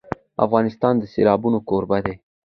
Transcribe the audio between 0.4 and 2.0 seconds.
افغانستان د سیلابونه کوربه